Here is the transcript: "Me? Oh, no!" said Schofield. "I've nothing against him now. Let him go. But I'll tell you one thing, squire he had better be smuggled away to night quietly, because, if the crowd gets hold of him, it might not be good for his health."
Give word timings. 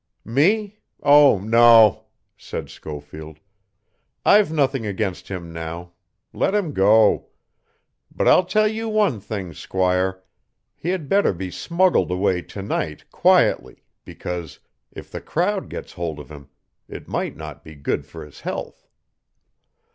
"Me? 0.25 0.79
Oh, 1.03 1.37
no!" 1.39 2.05
said 2.35 2.71
Schofield. 2.71 3.37
"I've 4.25 4.51
nothing 4.51 4.83
against 4.83 5.27
him 5.27 5.53
now. 5.53 5.91
Let 6.33 6.55
him 6.55 6.73
go. 6.73 7.27
But 8.09 8.27
I'll 8.27 8.45
tell 8.45 8.67
you 8.67 8.89
one 8.89 9.19
thing, 9.19 9.53
squire 9.53 10.23
he 10.75 10.89
had 10.89 11.07
better 11.07 11.33
be 11.33 11.51
smuggled 11.51 12.09
away 12.09 12.41
to 12.41 12.63
night 12.63 13.11
quietly, 13.11 13.83
because, 14.03 14.57
if 14.91 15.11
the 15.11 15.21
crowd 15.21 15.69
gets 15.69 15.91
hold 15.93 16.19
of 16.19 16.31
him, 16.31 16.49
it 16.89 17.07
might 17.07 17.37
not 17.37 17.63
be 17.63 17.75
good 17.75 18.07
for 18.07 18.25
his 18.25 18.41
health." 18.41 18.87